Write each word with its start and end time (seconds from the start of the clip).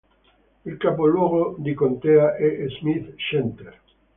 Il 0.65 0.77
capoluogo 0.79 1.55
di 1.59 1.75
contea 1.75 2.35
è 2.35 2.65
Smith 2.69 3.13
Center 3.17 3.79